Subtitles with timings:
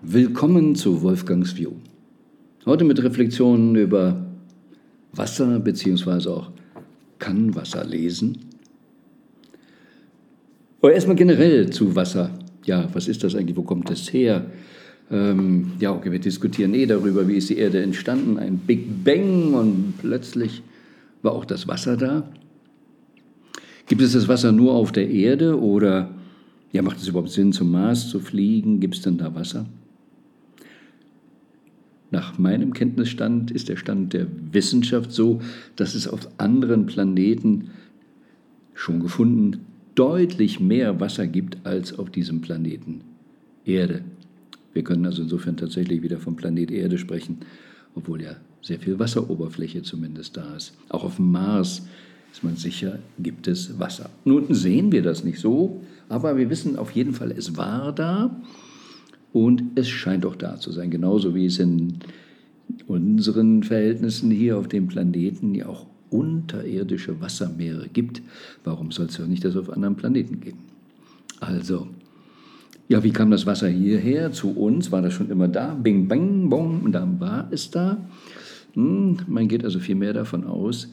[0.00, 1.72] Willkommen zu Wolfgangs View.
[2.64, 4.24] Heute mit Reflexionen über
[5.12, 6.28] Wasser bzw.
[6.28, 6.52] auch
[7.18, 8.38] kann Wasser lesen.
[10.80, 12.30] Aber erstmal generell zu Wasser.
[12.64, 13.56] Ja, was ist das eigentlich?
[13.56, 14.46] Wo kommt es her?
[15.10, 18.38] Ähm, ja, okay, wir diskutieren eh darüber, wie ist die Erde entstanden.
[18.38, 20.62] Ein Big Bang und plötzlich
[21.22, 22.22] war auch das Wasser da.
[23.88, 26.08] Gibt es das Wasser nur auf der Erde oder
[26.70, 28.78] ja, macht es überhaupt Sinn, zum Mars zu fliegen?
[28.78, 29.66] Gibt es denn da Wasser?
[32.10, 35.42] Nach meinem Kenntnisstand ist der Stand der Wissenschaft so,
[35.76, 37.70] dass es auf anderen Planeten
[38.74, 39.60] schon gefunden
[39.94, 43.02] deutlich mehr Wasser gibt als auf diesem Planeten
[43.64, 44.02] Erde.
[44.72, 47.38] Wir können also insofern tatsächlich wieder vom Planet Erde sprechen,
[47.94, 50.74] obwohl ja sehr viel Wasseroberfläche zumindest da ist.
[50.88, 51.86] Auch auf dem Mars
[52.32, 54.08] ist man sicher, gibt es Wasser.
[54.24, 58.40] Nun sehen wir das nicht so, aber wir wissen auf jeden Fall, es war da
[59.38, 61.98] und es scheint auch da zu sein, genauso wie es in
[62.88, 68.20] unseren Verhältnissen hier auf dem Planeten ja auch unterirdische Wassermeere gibt.
[68.64, 70.58] Warum soll es ja nicht das auf anderen Planeten geben?
[71.38, 71.86] Also,
[72.88, 74.90] ja, wie kam das Wasser hierher zu uns?
[74.90, 75.72] War das schon immer da?
[75.74, 77.98] Bing, bang, bong, und dann war es da.
[78.74, 80.88] Hm, man geht also vielmehr davon aus,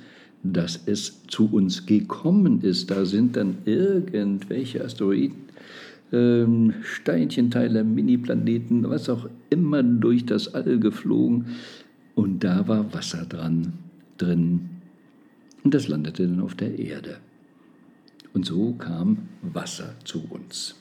[0.54, 2.92] dass es zu uns gekommen ist.
[2.92, 5.46] Da sind dann irgendwelche Asteroiden
[6.12, 11.48] ähm, Steinchenteile, Mini-Planeten, was auch immer durch das All geflogen.
[12.16, 13.74] Und da war Wasser dran,
[14.18, 14.70] drin.
[15.64, 17.18] Und das landete dann auf der Erde.
[18.34, 20.76] Und so kam Wasser zu uns.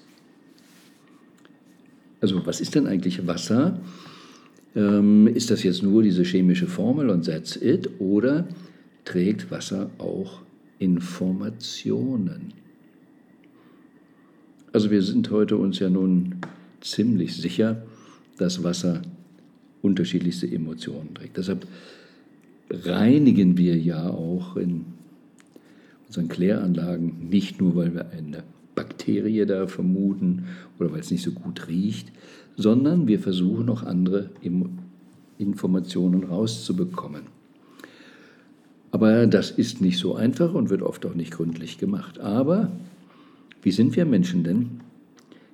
[2.20, 3.78] Also was ist denn eigentlich Wasser?
[4.74, 7.88] Ähm, ist das jetzt nur diese chemische Formel und that's it?
[7.98, 8.46] Oder
[9.04, 10.42] trägt Wasser auch
[10.78, 12.54] Informationen?
[14.72, 16.36] Also wir sind heute uns ja nun
[16.80, 17.82] ziemlich sicher,
[18.38, 19.02] dass Wasser
[19.82, 21.36] unterschiedlichste Emotionen trägt.
[21.36, 21.66] Deshalb
[22.70, 24.86] reinigen wir ja auch in
[26.06, 28.42] unseren Kläranlagen nicht nur, weil wir eine
[28.74, 30.46] Bakterie da vermuten
[30.78, 32.10] oder weil es nicht so gut riecht,
[32.56, 34.30] sondern wir versuchen auch andere
[35.38, 37.22] Informationen rauszubekommen.
[38.94, 42.20] Aber das ist nicht so einfach und wird oft auch nicht gründlich gemacht.
[42.20, 42.70] Aber
[43.60, 44.70] wie sind wir Menschen denn?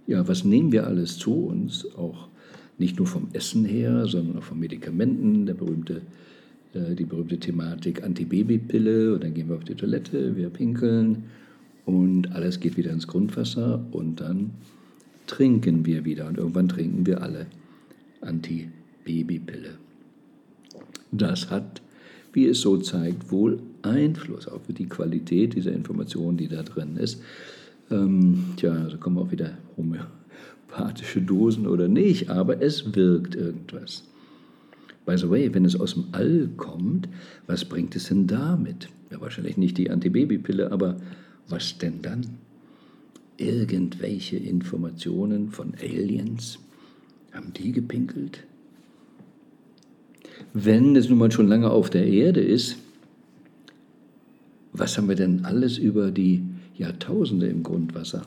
[0.07, 1.87] Ja, was nehmen wir alles zu uns?
[1.97, 2.29] Auch
[2.77, 6.03] nicht nur vom Essen her, sondern auch von Medikamenten, der berühmte,
[6.75, 11.25] äh, die berühmte Thematik Antibabypille und dann gehen wir auf die Toilette, wir pinkeln
[11.87, 14.51] und alles geht wieder ins Grundwasser und dann
[15.27, 17.47] trinken wir wieder und irgendwann trinken wir alle
[18.21, 19.79] Antibabypille.
[21.11, 21.81] Das hat,
[22.33, 27.23] wie es so zeigt, wohl Einfluss auf die Qualität dieser Information, die da drin ist.
[27.91, 34.05] Ähm, tja, also kommen auch wieder homöopathische Dosen oder nicht, aber es wirkt irgendwas.
[35.07, 37.09] By the way, wenn es aus dem All kommt,
[37.47, 38.89] was bringt es denn damit?
[39.11, 40.97] Ja, wahrscheinlich nicht die Antibabypille, aber
[41.49, 42.27] was denn dann?
[43.37, 46.59] Irgendwelche Informationen von Aliens?
[47.33, 48.45] Haben die gepinkelt?
[50.53, 52.77] Wenn es nun mal schon lange auf der Erde ist,
[54.73, 56.43] was haben wir denn alles über die
[56.77, 58.23] Jahrtausende im Grundwasser.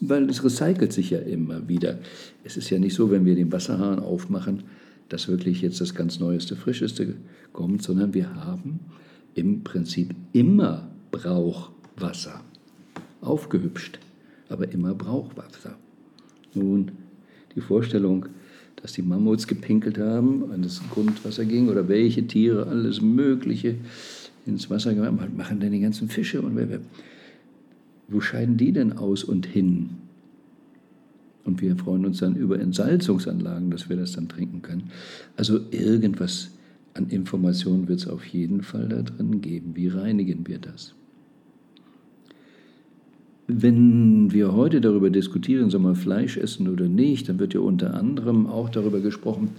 [0.00, 1.98] Weil es recycelt sich ja immer wieder.
[2.44, 4.64] Es ist ja nicht so, wenn wir den Wasserhahn aufmachen,
[5.08, 7.14] dass wirklich jetzt das ganz Neueste, Frischeste
[7.52, 8.80] kommt, sondern wir haben
[9.34, 12.42] im Prinzip immer Brauchwasser.
[13.20, 13.98] Aufgehübscht,
[14.48, 15.76] aber immer Brauchwasser.
[16.54, 16.92] Nun,
[17.56, 18.26] die Vorstellung,
[18.82, 23.76] dass die Mammuts gepinkelt haben, an das Grundwasser ging oder welche Tiere alles Mögliche
[24.46, 26.80] ins Wasser gemacht haben, machen denn die ganzen Fische und wer, wer
[28.08, 29.90] wo scheiden die denn aus und hin?
[31.44, 34.90] Und wir freuen uns dann über Entsalzungsanlagen, dass wir das dann trinken können.
[35.36, 36.50] Also irgendwas
[36.94, 39.74] an Informationen wird es auf jeden Fall da drin geben.
[39.74, 40.94] Wie reinigen wir das?
[43.50, 47.94] Wenn wir heute darüber diskutieren, soll man Fleisch essen oder nicht, dann wird ja unter
[47.94, 49.52] anderem auch darüber gesprochen,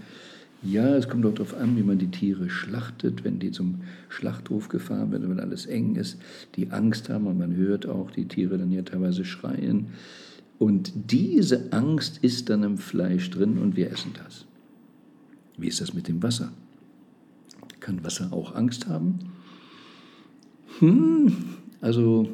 [0.62, 4.70] ja, es kommt auch darauf an, wie man die Tiere schlachtet, wenn die zum Schlachthof
[4.70, 6.20] gefahren werden, wenn alles eng ist,
[6.56, 9.88] die Angst haben und man hört auch die Tiere dann ja teilweise schreien.
[10.60, 14.46] Und diese Angst ist dann im Fleisch drin und wir essen das.
[15.58, 16.52] Wie ist das mit dem Wasser?
[17.80, 19.18] Kann Wasser auch Angst haben?
[20.80, 21.34] Hm,
[21.82, 22.30] also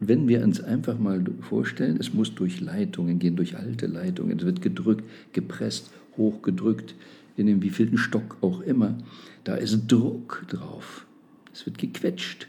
[0.00, 4.44] wenn wir uns einfach mal vorstellen, es muss durch Leitungen gehen, durch alte Leitungen, es
[4.44, 6.94] wird gedrückt, gepresst, hochgedrückt,
[7.36, 8.96] in dem wievielten Stock auch immer.
[9.44, 11.06] Da ist Druck drauf.
[11.52, 12.48] Es wird gequetscht.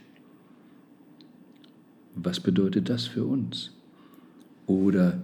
[2.15, 3.71] Was bedeutet das für uns?
[4.67, 5.19] Oder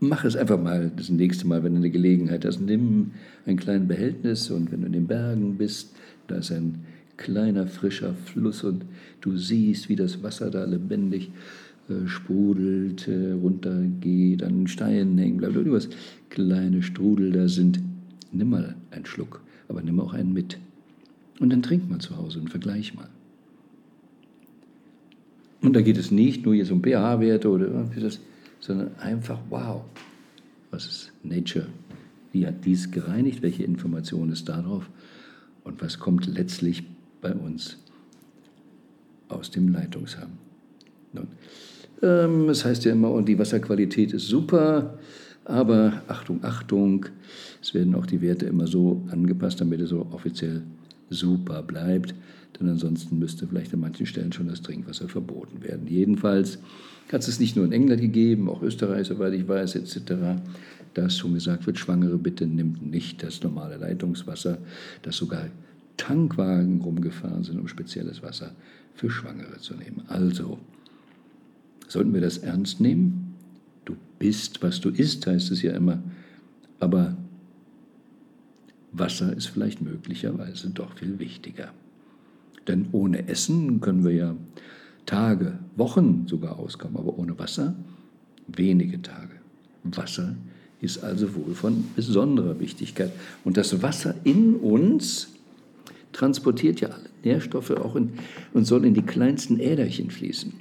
[0.00, 2.60] mach es einfach mal das nächste Mal, wenn du eine Gelegenheit hast.
[2.60, 3.12] Nimm
[3.46, 5.94] ein kleines Behältnis und wenn du in den Bergen bist,
[6.26, 6.84] da ist ein
[7.22, 8.84] kleiner frischer Fluss und
[9.20, 11.30] du siehst, wie das Wasser da lebendig
[11.88, 15.88] äh, sprudelt, äh, runtergeht, an Steinen hängen bleibt, irgendwas
[16.30, 17.80] kleine Strudel da sind.
[18.32, 20.58] Nimm mal einen Schluck, aber nimm auch einen mit.
[21.40, 23.08] Und dann trink mal zu Hause und vergleich mal.
[25.60, 28.20] Und da geht es nicht nur jetzt um pH-Werte oder das,
[28.60, 29.82] sondern einfach, wow,
[30.70, 31.66] was ist Nature?
[32.32, 33.42] Wie hat dies gereinigt?
[33.42, 34.88] Welche Information ist darauf?
[35.64, 36.84] Und was kommt letztlich
[37.22, 37.78] bei uns
[39.28, 40.32] aus dem Leitungshang?
[41.14, 41.28] Nun,
[42.02, 44.98] ähm, das heißt ja immer, die Wasserqualität ist super,
[45.44, 47.06] aber Achtung, Achtung,
[47.62, 50.62] es werden auch die Werte immer so angepasst, damit es so offiziell
[51.08, 52.14] super bleibt.
[52.58, 55.86] Denn ansonsten müsste vielleicht an manchen Stellen schon das Trinkwasser verboten werden.
[55.86, 56.58] Jedenfalls
[57.10, 60.40] hat es nicht nur in England gegeben, auch Österreich, soweit ich weiß, etc.,
[60.94, 64.58] dass schon gesagt wird, Schwangere bitte nimmt nicht das normale Leitungswasser,
[65.02, 65.46] dass sogar
[65.96, 68.54] Tankwagen rumgefahren sind, um spezielles Wasser
[68.94, 70.02] für Schwangere zu nehmen.
[70.08, 70.58] Also,
[71.88, 73.34] sollten wir das ernst nehmen?
[73.84, 76.02] Du bist, was du isst, heißt es ja immer.
[76.80, 77.16] Aber
[78.92, 81.72] Wasser ist vielleicht möglicherweise doch viel wichtiger.
[82.68, 84.36] Denn ohne Essen können wir ja
[85.06, 87.74] Tage, Wochen sogar auskommen, aber ohne Wasser
[88.46, 89.34] wenige Tage.
[89.84, 90.36] Wasser
[90.80, 93.12] ist also wohl von besonderer Wichtigkeit.
[93.44, 95.28] Und das Wasser in uns
[96.12, 98.10] transportiert ja alle Nährstoffe auch in,
[98.52, 100.52] und soll in die kleinsten Äderchen fließen.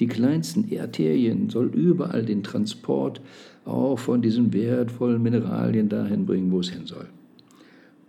[0.00, 3.20] Die kleinsten Arterien soll überall den Transport
[3.64, 7.06] auch von diesen wertvollen Mineralien dahin bringen, wo es hin soll.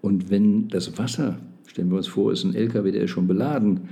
[0.01, 3.89] Und wenn das Wasser, stellen wir uns vor, ist ein LKW, der ist schon beladen,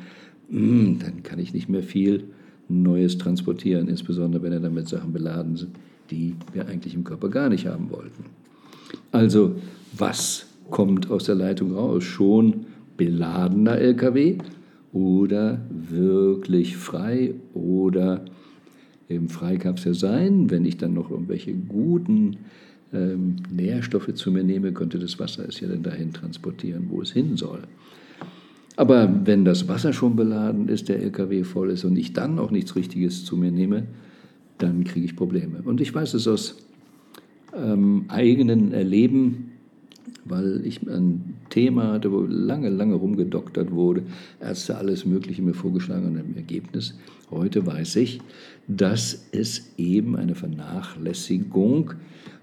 [0.50, 2.26] hm, dann kann ich nicht mehr viel
[2.68, 5.76] Neues transportieren, insbesondere wenn er damit Sachen beladen sind,
[6.12, 8.26] die wir eigentlich im Körper gar nicht haben wollten.
[9.12, 9.56] Also,
[9.98, 12.04] was kommt aus der Leitung raus?
[12.04, 12.66] Schon
[12.98, 14.38] beladener LKW
[14.94, 18.26] oder wirklich frei oder
[19.10, 22.38] eben frei kann es ja sein, wenn ich dann noch irgendwelche guten
[22.94, 27.12] ähm, Nährstoffe zu mir nehme, könnte das Wasser es ja dann dahin transportieren, wo es
[27.12, 27.62] hin soll.
[28.78, 32.52] Aber wenn das Wasser schon beladen ist, der LKW voll ist und ich dann auch
[32.52, 33.84] nichts Richtiges zu mir nehme,
[34.58, 35.62] dann kriege ich Probleme.
[35.64, 36.58] Und ich weiß es aus
[37.56, 39.52] ähm, eigenen Erleben,
[40.26, 44.04] weil ich ein Thema hatte, wo lange, lange rumgedoktert wurde,
[44.40, 46.96] Ärzte alles Mögliche mir vorgeschlagen und im Ergebnis,
[47.30, 48.22] heute weiß ich,
[48.68, 51.94] dass es eben eine Vernachlässigung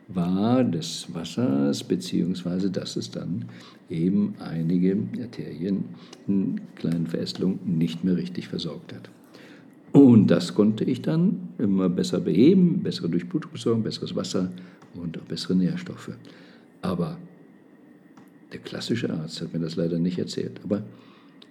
[0.09, 3.47] war des Wassers, beziehungsweise dass es dann
[3.89, 5.85] eben einige Arterien
[6.27, 9.11] in kleinen Verästelungen nicht mehr richtig versorgt hat.
[9.93, 14.51] Und das konnte ich dann immer besser beheben, bessere Durchblutungsversorgung, besseres Wasser
[14.95, 16.13] und auch bessere Nährstoffe.
[16.81, 17.19] Aber
[18.53, 20.61] der klassische Arzt hat mir das leider nicht erzählt.
[20.65, 20.83] Aber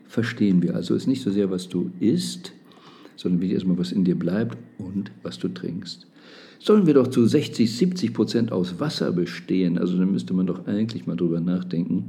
[0.08, 0.76] verstehen wir.
[0.76, 2.54] Also ist nicht so sehr, was du isst,
[3.16, 6.08] sondern wichtig erstmal, was in dir bleibt und was du trinkst.
[6.60, 10.68] Sollen wir doch zu 60, 70 Prozent aus Wasser bestehen, also dann müsste man doch
[10.68, 12.08] eigentlich mal drüber nachdenken,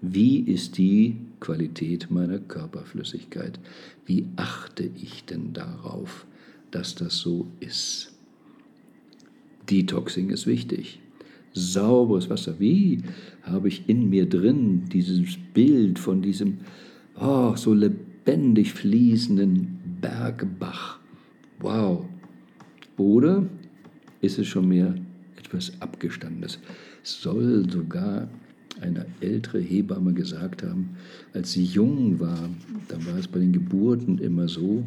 [0.00, 3.58] wie ist die Qualität meiner Körperflüssigkeit?
[4.04, 6.26] Wie achte ich denn darauf,
[6.70, 8.12] dass das so ist?
[9.68, 11.00] Detoxing ist wichtig
[11.54, 12.58] sauberes Wasser.
[12.58, 13.02] Wie
[13.42, 16.58] habe ich in mir drin dieses Bild von diesem
[17.20, 20.98] oh, so lebendig fließenden Bergbach?
[21.60, 22.06] Wow.
[22.96, 23.46] Oder
[24.20, 24.94] ist es schon mehr
[25.36, 26.58] etwas Abgestandenes?
[27.02, 28.28] Soll sogar
[28.80, 30.90] eine ältere Hebamme gesagt haben,
[31.32, 32.48] als sie jung war,
[32.88, 34.84] da war es bei den Geburten immer so,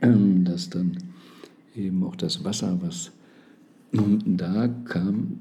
[0.00, 0.96] ähm, dass dann
[1.74, 3.10] eben auch das Wasser, was
[4.26, 5.38] da kam,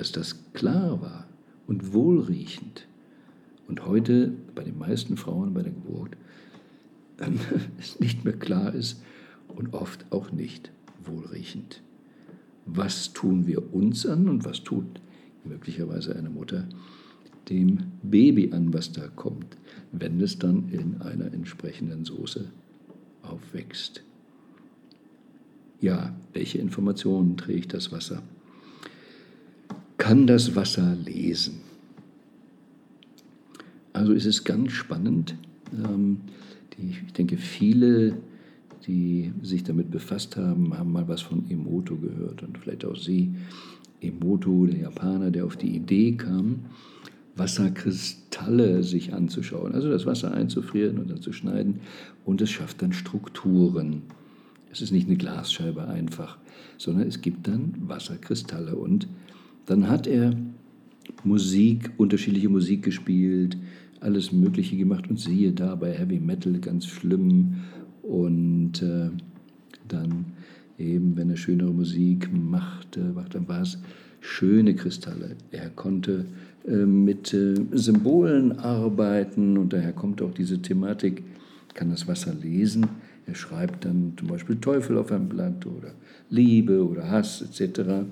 [0.00, 1.28] dass das klar war
[1.66, 2.88] und wohlriechend.
[3.68, 6.16] Und heute bei den meisten Frauen bei der Geburt
[7.78, 9.02] es nicht mehr klar ist
[9.48, 10.72] und oft auch nicht
[11.04, 11.82] wohlriechend.
[12.64, 14.86] Was tun wir uns an und was tut
[15.44, 16.66] möglicherweise eine Mutter
[17.50, 19.58] dem Baby an, was da kommt,
[19.92, 22.46] wenn es dann in einer entsprechenden Soße
[23.20, 24.02] aufwächst?
[25.78, 28.22] Ja, welche Informationen trägt das Wasser?
[30.00, 31.60] Kann das Wasser lesen.
[33.92, 35.36] Also ist es ganz spannend.
[35.84, 36.22] Ähm,
[36.78, 38.16] ich denke, viele,
[38.86, 43.34] die sich damit befasst haben, haben mal was von Emoto gehört und vielleicht auch Sie.
[44.00, 46.60] Emoto, der Japaner, der auf die Idee kam,
[47.36, 51.80] Wasserkristalle sich anzuschauen, also das Wasser einzufrieren und dann zu schneiden
[52.24, 54.02] und es schafft dann Strukturen
[54.72, 56.38] Es ist nicht eine Glasscheibe einfach,
[56.78, 58.76] sondern es gibt dann Wasserkristalle.
[58.76, 59.06] Und
[59.66, 60.34] dann hat er
[61.24, 63.56] Musik, unterschiedliche Musik gespielt,
[64.00, 67.56] alles Mögliche gemacht und siehe da bei Heavy Metal ganz schlimm.
[68.02, 69.10] Und äh,
[69.86, 70.24] dann
[70.78, 73.78] eben, wenn er schönere Musik machte, dann war es
[74.20, 75.36] schöne Kristalle.
[75.50, 76.26] Er konnte
[76.66, 81.22] äh, mit äh, Symbolen arbeiten und daher kommt auch diese Thematik,
[81.74, 82.86] kann das Wasser lesen.
[83.26, 85.92] Er schreibt dann zum Beispiel Teufel auf ein Blatt oder
[86.30, 88.04] Liebe oder Hass etc.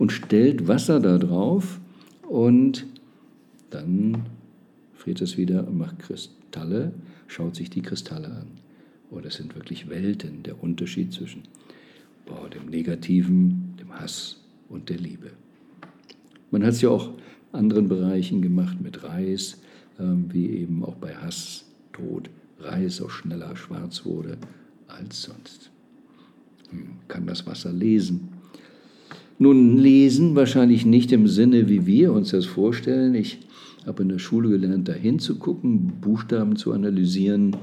[0.00, 1.78] und stellt Wasser da drauf
[2.22, 2.86] und
[3.68, 4.22] dann
[4.94, 6.92] friert es wieder und macht Kristalle,
[7.26, 8.46] schaut sich die Kristalle an.
[9.10, 11.42] Oh, das sind wirklich Welten, der Unterschied zwischen
[12.30, 14.40] oh, dem Negativen, dem Hass
[14.70, 15.32] und der Liebe.
[16.50, 17.08] Man hat es ja auch
[17.52, 19.60] in anderen Bereichen gemacht mit Reis,
[19.98, 24.38] ähm, wie eben auch bei Hass, Tod, Reis auch schneller schwarz wurde
[24.88, 25.70] als sonst.
[26.70, 28.39] Hm, kann das Wasser lesen?
[29.42, 33.14] Nun, lesen wahrscheinlich nicht im Sinne, wie wir uns das vorstellen.
[33.14, 33.38] Ich
[33.86, 37.56] habe in der Schule gelernt, da hinzugucken, Buchstaben zu analysieren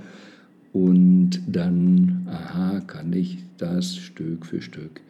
[0.74, 5.02] und dann, aha, kann ich das Stück für Stück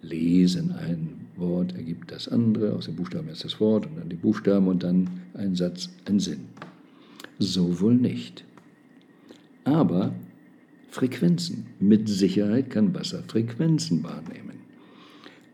[0.00, 0.72] lesen.
[0.72, 4.66] Ein Wort ergibt das andere, aus den Buchstaben erst das Wort und dann die Buchstaben
[4.66, 6.46] und dann ein Satz, ein Sinn.
[7.38, 8.44] So wohl nicht.
[9.64, 10.14] Aber
[10.88, 11.66] Frequenzen.
[11.80, 14.57] Mit Sicherheit kann Wasser Frequenzen wahrnehmen.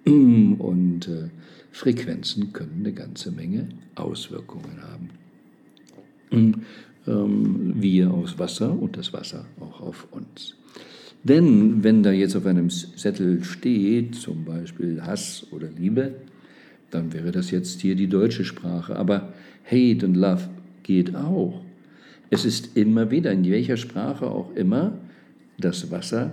[0.05, 1.29] Und äh,
[1.73, 5.11] Frequenzen können eine ganze Menge Auswirkungen haben.
[7.07, 10.57] Ähm, wir aus Wasser und das Wasser auch auf uns.
[11.23, 16.15] Denn wenn da jetzt auf einem Zettel steht, zum Beispiel Hass oder Liebe,
[16.91, 18.97] dann wäre das jetzt hier die deutsche Sprache.
[18.97, 19.33] Aber
[19.65, 20.49] Hate und Love
[20.83, 21.63] geht auch.
[22.31, 24.99] Es ist immer wieder, in welcher Sprache auch immer,
[25.59, 26.33] das Wasser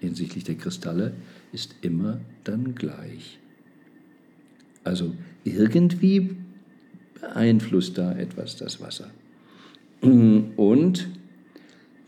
[0.00, 1.12] hinsichtlich der Kristalle
[1.56, 3.38] ist immer dann gleich.
[4.84, 6.36] Also irgendwie
[7.18, 9.10] beeinflusst da etwas das Wasser.
[10.02, 11.08] Und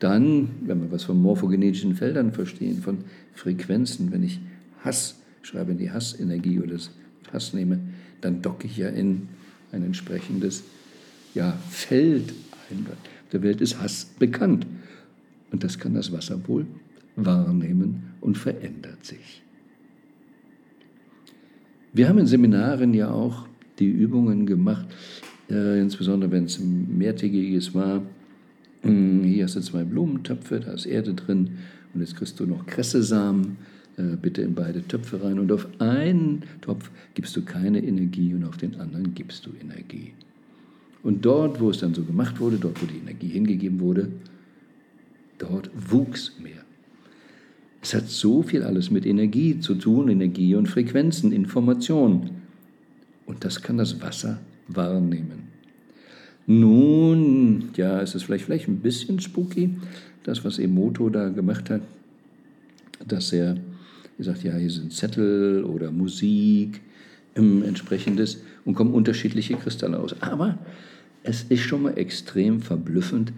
[0.01, 2.99] dann, wenn wir was von morphogenetischen Feldern verstehen, von
[3.33, 4.39] Frequenzen, wenn ich
[4.85, 6.91] Hass schreibe, in die Hassenergie oder das
[7.33, 7.81] Hass nehme,
[8.21, 9.29] dann docke ich ja in
[9.73, 10.63] ein entsprechendes
[11.35, 12.35] ja, Feld
[12.71, 12.87] ein.
[13.33, 14.67] Der Welt ist Hass bekannt.
[15.51, 16.67] Und das kann das Wasser wohl
[17.25, 19.43] wahrnehmen und verändert sich.
[21.93, 23.47] Wir haben in Seminaren ja auch
[23.79, 24.87] die Übungen gemacht,
[25.51, 28.03] äh, insbesondere wenn es mehrtägiges war.
[28.83, 31.59] Hm, hier hast du zwei Blumentöpfe, da ist Erde drin
[31.95, 33.57] und jetzt kriegst du noch Kressesamen.
[33.99, 38.45] Äh, bitte in beide Töpfe rein und auf einen Topf gibst du keine Energie und
[38.45, 40.13] auf den anderen gibst du Energie.
[41.03, 44.09] Und dort, wo es dann so gemacht wurde, dort, wo die Energie hingegeben wurde,
[45.39, 46.65] dort wuchs mehr.
[47.89, 52.33] Es hat so viel alles mit Energie zu tun, Energie und Frequenzen, Information.
[53.25, 55.45] Und das kann das Wasser wahrnehmen.
[56.47, 59.71] Nun, ja, es ist vielleicht, vielleicht ein bisschen spooky,
[60.23, 61.81] das, was Emoto da gemacht hat,
[63.07, 63.57] dass er
[64.19, 66.83] gesagt, ja, hier sind Zettel oder Musik,
[67.37, 70.15] ähm, entsprechendes und kommen unterschiedliche Kristalle aus.
[70.21, 70.59] Aber
[71.23, 73.33] es ist schon mal extrem verblüffend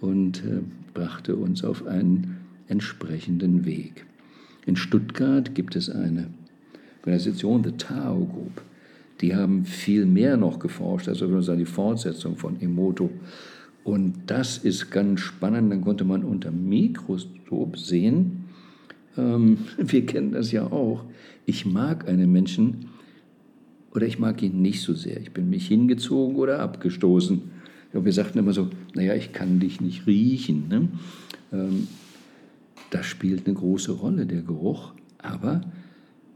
[0.00, 0.60] und äh,
[0.94, 4.06] brachte uns auf einen entsprechenden Weg.
[4.66, 6.26] In Stuttgart gibt es eine
[7.00, 8.62] Organisation, The Tao Group.
[9.20, 13.10] Die haben viel mehr noch geforscht, also sagen, die Fortsetzung von Emoto.
[13.84, 15.72] Und das ist ganz spannend.
[15.72, 18.44] Dann konnte man unter Mikroskop sehen,
[19.16, 21.04] ähm, wir kennen das ja auch,
[21.46, 22.86] ich mag einen Menschen,
[23.96, 25.18] oder ich mag ihn nicht so sehr.
[25.20, 27.40] Ich bin mich hingezogen oder abgestoßen.
[27.94, 30.68] Ja, wir sagten immer so, naja, ich kann dich nicht riechen.
[30.68, 30.88] Ne?
[31.50, 31.88] Ähm,
[32.90, 34.92] das spielt eine große Rolle, der Geruch.
[35.18, 35.60] Aber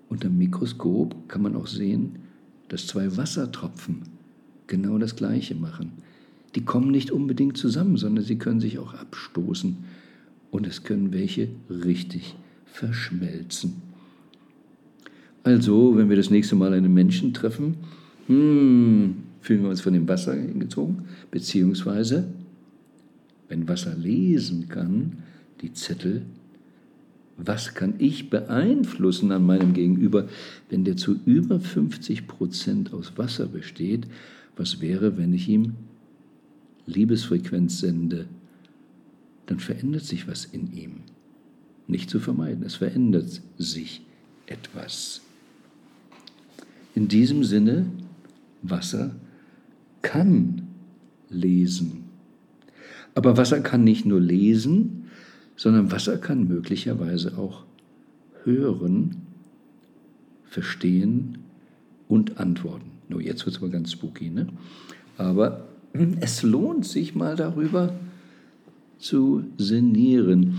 [0.08, 2.18] unter dem Mikroskop kann man auch sehen,
[2.68, 4.02] dass zwei Wassertropfen
[4.66, 5.92] genau das Gleiche machen.
[6.54, 9.76] Die kommen nicht unbedingt zusammen, sondern sie können sich auch abstoßen.
[10.50, 12.34] Und es können welche richtig
[12.66, 13.82] verschmelzen.
[15.44, 17.76] Also, wenn wir das nächste Mal einen Menschen treffen,
[18.26, 22.28] hmm, fühlen wir uns von dem Wasser hingezogen, beziehungsweise,
[23.48, 25.18] wenn Wasser lesen kann,
[25.62, 26.22] die Zettel,
[27.46, 30.28] was kann ich beeinflussen an meinem Gegenüber,
[30.68, 34.06] wenn der zu über 50 Prozent aus Wasser besteht?
[34.56, 35.74] Was wäre, wenn ich ihm
[36.86, 38.26] Liebesfrequenz sende?
[39.46, 41.00] Dann verändert sich was in ihm.
[41.86, 44.02] Nicht zu vermeiden, es verändert sich
[44.46, 45.22] etwas.
[46.94, 47.86] In diesem Sinne,
[48.62, 49.14] Wasser
[50.02, 50.68] kann
[51.30, 52.04] lesen.
[53.14, 54.99] Aber Wasser kann nicht nur lesen,
[55.60, 57.64] sondern Wasser kann möglicherweise auch
[58.44, 59.16] hören,
[60.46, 61.36] verstehen
[62.08, 62.92] und antworten.
[63.10, 64.46] Nur jetzt wird es mal ganz spooky, ne?
[65.18, 65.68] Aber
[66.20, 67.92] es lohnt sich mal darüber
[68.98, 70.54] zu sinnieren.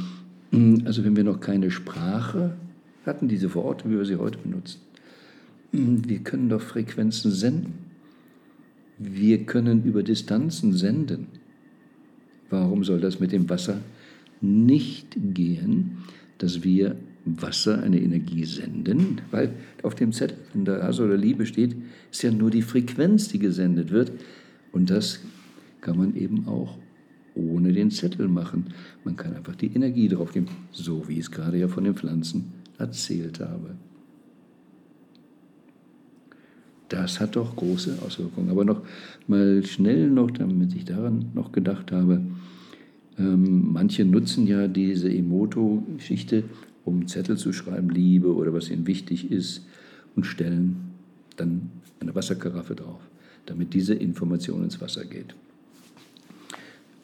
[0.86, 2.56] Also wenn wir noch keine Sprache
[3.04, 4.82] hatten, diese Worte, wie wir sie heute benutzen,
[5.72, 7.74] wir können doch Frequenzen senden.
[9.00, 11.26] Wir können über Distanzen senden.
[12.52, 13.80] Warum soll das mit dem Wasser
[14.42, 15.98] nicht gehen,
[16.38, 16.96] dass wir
[17.26, 19.22] Wasser eine Energie senden?
[19.32, 21.76] Weil auf dem Zettel, wenn da Hass oder Liebe steht,
[22.12, 24.12] ist ja nur die Frequenz, die gesendet wird.
[24.72, 25.20] Und das
[25.82, 26.78] kann man eben auch
[27.36, 28.68] ohne den Zettel machen.
[29.04, 31.96] Man kann einfach die Energie drauf geben, so wie ich es gerade ja von den
[31.96, 33.76] Pflanzen erzählt habe.
[36.90, 38.50] Das hat doch große Auswirkungen.
[38.50, 38.82] Aber noch
[39.28, 42.22] mal schnell noch, damit ich daran noch gedacht habe,
[43.18, 46.44] ähm, manche nutzen ja diese Emoto-Geschichte,
[46.86, 49.66] um Zettel zu schreiben, Liebe oder was ihnen wichtig ist,
[50.16, 50.76] und stellen
[51.38, 53.02] dann eine Wasserkaraffe drauf,
[53.46, 55.36] damit diese Information ins Wasser geht.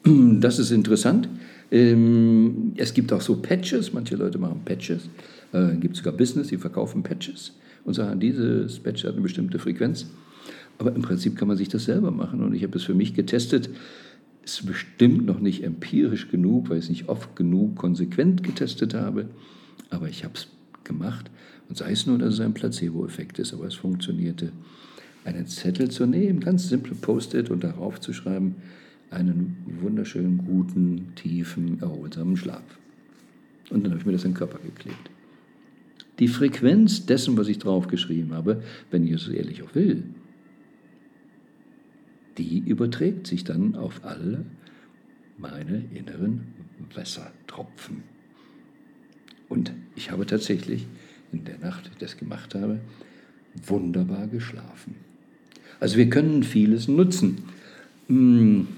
[0.40, 1.28] Das ist interessant.
[1.70, 5.08] Ähm, es gibt auch so Patches, manche Leute machen Patches.
[5.52, 7.52] Es äh, gibt sogar Business, die verkaufen Patches
[7.84, 10.06] und sagen, dieses Patch hat eine bestimmte Frequenz.
[10.78, 13.14] Aber im Prinzip kann man sich das selber machen und ich habe es für mich
[13.14, 13.68] getestet.
[14.48, 19.26] Ist bestimmt noch nicht empirisch genug, weil ich es nicht oft genug konsequent getestet habe,
[19.90, 20.48] aber ich habe es
[20.84, 21.30] gemacht
[21.68, 24.52] und sei es nur, dass es ein Placebo-Effekt ist, aber es funktionierte.
[25.26, 28.54] Einen Zettel zu nehmen, ganz simple Post-it und darauf zu schreiben,
[29.10, 32.78] einen wunderschönen, guten, tiefen, erholsamen Schlaf.
[33.68, 35.10] Und dann habe ich mir das in den Körper geklebt.
[36.20, 40.04] Die Frequenz dessen, was ich draufgeschrieben habe, wenn ich es ehrlich auch will,
[42.38, 44.44] die überträgt sich dann auf alle
[45.36, 46.54] meine inneren
[46.94, 48.02] Wassertropfen.
[49.48, 50.86] Und ich habe tatsächlich
[51.32, 52.80] in der Nacht, die ich das gemacht habe,
[53.66, 54.94] wunderbar geschlafen.
[55.80, 57.38] Also wir können vieles nutzen.
[58.08, 58.68] Hm,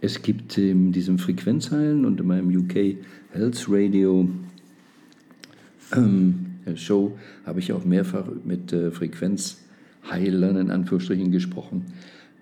[0.00, 2.96] es gibt in diesem Frequenzheilen und in meinem UK
[3.32, 4.28] Health Radio
[5.94, 11.86] ähm, Show habe ich auch mehrfach mit äh, Frequenzheilern in Anführungsstrichen gesprochen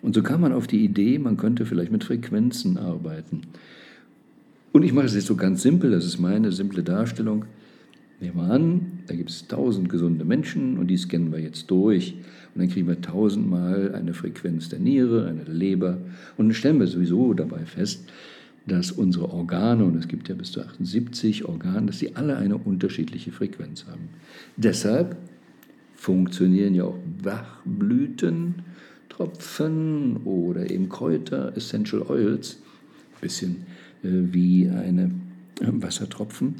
[0.00, 3.42] Und so kam man auf die Idee, man könnte vielleicht mit Frequenzen arbeiten.
[4.72, 7.44] Und ich mache es jetzt so ganz simpel, das ist meine simple Darstellung.
[8.20, 12.14] Nehmen wir an, da gibt es tausend gesunde Menschen und die scannen wir jetzt durch.
[12.54, 15.98] Und dann kriegen wir tausendmal eine Frequenz der Niere, eine der Leber.
[16.38, 18.08] Und dann stellen wir sowieso dabei fest,
[18.66, 22.56] dass unsere Organe, und es gibt ja bis zu 78 Organe, dass sie alle eine
[22.56, 24.08] unterschiedliche Frequenz haben.
[24.56, 25.16] Deshalb
[26.04, 32.58] funktionieren ja auch Bachblütentropfen oder eben Kräuter, Essential Oils,
[33.14, 33.64] ein bisschen
[34.02, 35.04] äh, wie eine
[35.60, 36.56] äh, Wassertropfen.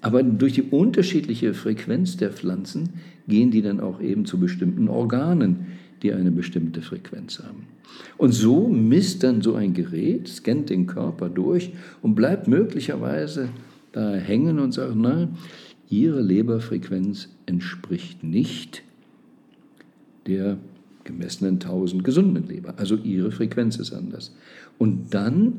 [0.00, 2.88] Aber durch die unterschiedliche Frequenz der Pflanzen
[3.28, 5.66] gehen die dann auch eben zu bestimmten Organen,
[6.02, 7.68] die eine bestimmte Frequenz haben.
[8.18, 13.50] Und so misst dann so ein Gerät, scannt den Körper durch und bleibt möglicherweise
[13.92, 15.28] da hängen und sagt, na,
[15.94, 18.82] Ihre Leberfrequenz entspricht nicht
[20.26, 20.58] der
[21.04, 22.74] gemessenen 1000 gesunden Leber.
[22.78, 24.34] Also Ihre Frequenz ist anders.
[24.76, 25.52] Und dann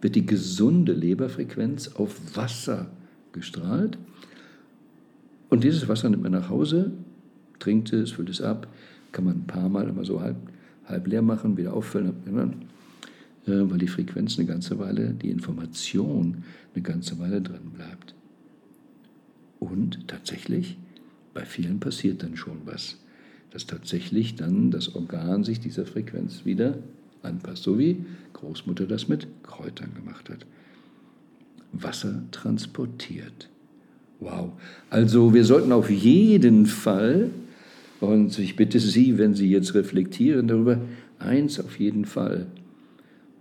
[0.00, 2.90] wird die gesunde Leberfrequenz auf Wasser
[3.30, 3.96] gestrahlt.
[5.50, 6.90] Und dieses Wasser nimmt man nach Hause,
[7.60, 8.66] trinkt es, füllt es ab,
[9.12, 10.36] kann man ein paar Mal immer so halb,
[10.86, 12.12] halb leer machen, wieder auffüllen,
[13.46, 16.42] äh, weil die Frequenz eine ganze Weile, die Information
[16.74, 18.16] eine ganze Weile drin bleibt.
[19.60, 20.76] Und tatsächlich,
[21.32, 22.98] bei vielen passiert dann schon was,
[23.52, 26.78] dass tatsächlich dann das Organ sich dieser Frequenz wieder
[27.22, 30.46] anpasst, so wie Großmutter das mit Kräutern gemacht hat.
[31.72, 33.48] Wasser transportiert.
[34.18, 34.52] Wow.
[34.88, 37.30] Also wir sollten auf jeden Fall,
[38.00, 40.80] und ich bitte Sie, wenn Sie jetzt reflektieren darüber,
[41.18, 42.46] eins auf jeden Fall.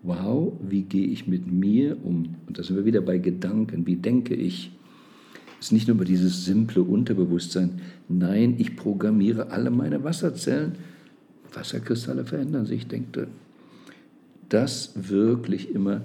[0.04, 2.36] Wow, wie gehe ich mit mir um?
[2.48, 3.86] Und da sind wir wieder bei Gedanken.
[3.86, 4.72] Wie denke ich?
[5.60, 7.82] Es ist nicht nur über dieses simple Unterbewusstsein.
[8.08, 10.74] Nein, ich programmiere alle meine Wasserzellen.
[11.54, 13.28] Wasserkristalle verändern sich, ich denke,
[14.48, 16.02] das wirklich immer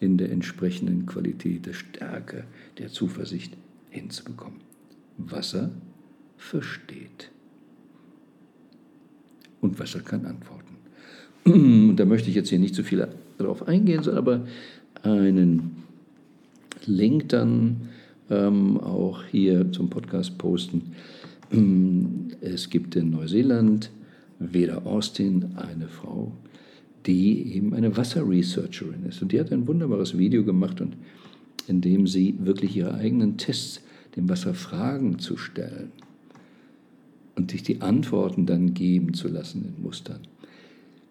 [0.00, 2.44] in der entsprechenden Qualität der Stärke,
[2.78, 3.56] der Zuversicht
[3.90, 4.60] hinzubekommen.
[5.18, 5.70] Wasser
[6.36, 7.30] versteht.
[9.60, 10.76] Und Wasser kann antworten.
[11.44, 13.06] Und da möchte ich jetzt hier nicht zu viel
[13.38, 14.46] darauf eingehen, sondern aber
[15.02, 15.84] einen
[16.84, 17.88] Link dann
[18.30, 20.92] ähm, auch hier zum Podcast posten.
[22.40, 23.90] Es gibt in Neuseeland
[24.38, 26.32] Veda Austin eine Frau,
[27.06, 29.22] die eben eine Wasserresearcherin ist.
[29.22, 30.96] Und die hat ein wunderbares Video gemacht, und
[31.68, 33.80] in dem sie wirklich ihre eigenen Tests
[34.16, 35.92] dem Wasser Fragen zu stellen
[37.36, 40.20] und sich die Antworten dann geben zu lassen in Mustern.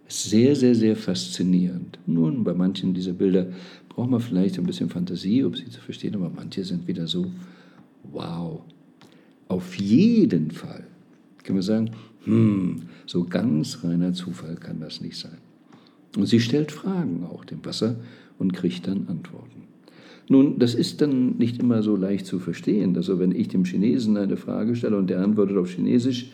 [0.08, 1.98] Sehr, sehr, sehr faszinierend.
[2.06, 3.48] Nun, bei manchen dieser Bilder
[3.90, 7.32] braucht man vielleicht ein bisschen Fantasie, um sie zu verstehen, aber manche sind wieder so,
[8.12, 8.62] wow.
[9.48, 10.84] Auf jeden Fall
[11.44, 11.92] kann man sagen,
[12.26, 15.38] hm, so ganz reiner Zufall kann das nicht sein.
[16.18, 17.96] Und sie stellt Fragen auch dem Wasser
[18.38, 19.64] und kriegt dann Antworten.
[20.28, 22.96] Nun, das ist dann nicht immer so leicht zu verstehen.
[22.96, 26.32] Also wenn ich dem Chinesen eine Frage stelle und der antwortet auf Chinesisch,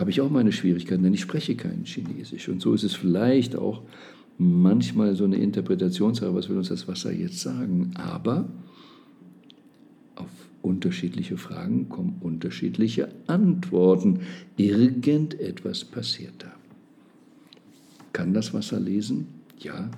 [0.00, 2.48] habe ich auch meine Schwierigkeiten, denn ich spreche kein Chinesisch.
[2.48, 3.82] Und so ist es vielleicht auch
[4.38, 7.92] manchmal so eine Interpretationssache, was will uns das Wasser jetzt sagen.
[7.96, 8.48] Aber
[10.16, 10.30] auf
[10.62, 14.20] unterschiedliche Fragen kommen unterschiedliche Antworten.
[14.56, 16.52] Irgendetwas passiert da.
[18.14, 19.26] Kann das Wasser lesen?
[19.58, 19.90] Ja,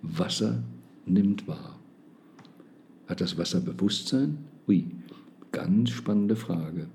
[0.00, 0.62] Wasser
[1.04, 1.78] nimmt wahr.
[3.08, 4.38] Hat das Wasser Bewusstsein?
[4.66, 4.86] Ui,
[5.52, 6.86] ganz spannende Frage.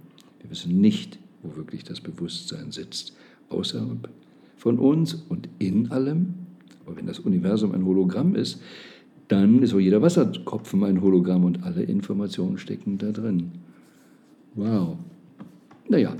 [0.42, 3.14] Wir wissen nicht, wo wirklich das Bewusstsein sitzt,
[3.50, 4.10] außerhalb
[4.58, 6.34] von uns und in allem.
[6.86, 8.62] Aber wenn das Universum ein Hologramm ist,
[9.28, 13.52] dann ist auch jeder Wasserkopfen ein Hologramm und alle Informationen stecken da drin.
[14.54, 14.98] Wow.
[15.90, 16.16] Naja,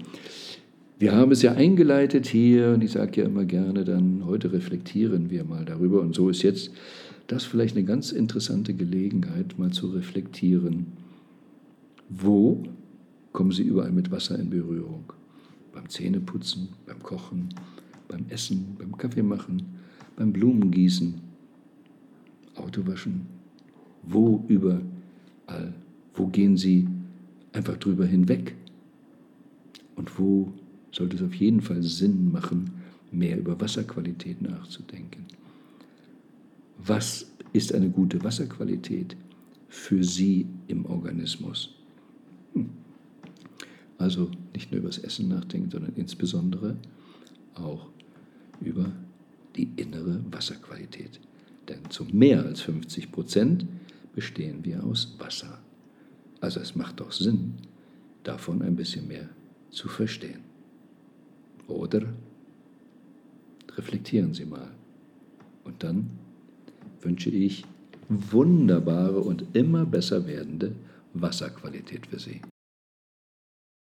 [0.98, 5.30] wir haben es ja eingeleitet hier und ich sage ja immer gerne dann, heute reflektieren
[5.30, 6.72] wir mal darüber und so ist jetzt
[7.28, 10.88] das vielleicht eine ganz interessante Gelegenheit, mal zu reflektieren,
[12.10, 12.64] wo
[13.36, 15.04] kommen Sie überall mit Wasser in Berührung?
[15.74, 17.50] Beim Zähneputzen, beim Kochen,
[18.08, 19.62] beim Essen, beim Kaffeemachen,
[20.16, 21.22] beim Blumengießen,
[22.56, 23.28] Autowaschen.
[24.04, 24.82] Wo überall?
[26.14, 26.88] Wo gehen Sie
[27.54, 28.56] einfach drüber hinweg?
[29.96, 30.52] Und wo
[30.92, 32.72] sollte es auf jeden Fall Sinn machen,
[33.12, 35.26] mehr über Wasserqualität nachzudenken?
[36.78, 39.16] was ist eine gute Wasserqualität
[39.68, 41.75] für Sie im Organismus.
[44.06, 46.78] Also nicht nur über das Essen nachdenken, sondern insbesondere
[47.56, 47.90] auch
[48.62, 48.92] über
[49.56, 51.20] die innere Wasserqualität.
[51.68, 53.66] Denn zu mehr als 50 Prozent
[54.14, 55.58] bestehen wir aus Wasser.
[56.40, 57.56] Also es macht doch Sinn,
[58.22, 59.28] davon ein bisschen mehr
[59.72, 60.42] zu verstehen.
[61.68, 62.04] Oder
[63.76, 64.70] reflektieren Sie mal
[65.64, 66.12] und dann
[67.02, 67.66] wünsche ich
[68.08, 70.76] wunderbare und immer besser werdende
[71.16, 72.40] Wasserqualität für Sie.